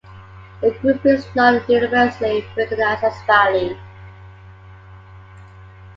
The 0.61 0.71
grouping 0.81 1.11
is 1.11 1.27
not 1.35 1.69
universally 1.69 2.43
recognized 2.57 3.03
as 3.03 3.13
valid. 3.27 3.77